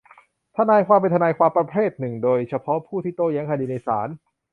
[0.57, 4.09] ทนายความเป็นทนายความประเภทหนึ่งโดยเฉพาะผู้ที่โต้แย้งคดีในศาล